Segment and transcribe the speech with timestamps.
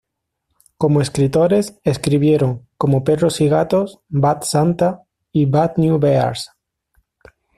[0.79, 6.49] Como escritores, escribieron "Como perros y gatos, Bad Santa" y "Bad New Bears".